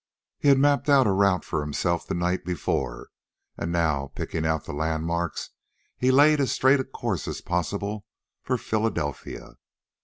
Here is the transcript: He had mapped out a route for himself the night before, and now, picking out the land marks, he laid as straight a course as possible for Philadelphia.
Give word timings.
He 0.39 0.47
had 0.47 0.57
mapped 0.57 0.89
out 0.89 1.05
a 1.05 1.11
route 1.11 1.45
for 1.45 1.61
himself 1.61 2.07
the 2.07 2.15
night 2.15 2.43
before, 2.43 3.09
and 3.55 3.71
now, 3.71 4.07
picking 4.15 4.47
out 4.47 4.65
the 4.65 4.73
land 4.73 5.05
marks, 5.05 5.51
he 5.95 6.09
laid 6.09 6.39
as 6.39 6.51
straight 6.51 6.79
a 6.79 6.83
course 6.83 7.27
as 7.27 7.39
possible 7.39 8.07
for 8.41 8.57
Philadelphia. 8.57 9.57